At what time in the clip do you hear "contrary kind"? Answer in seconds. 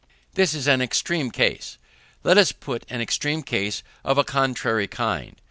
4.23-5.35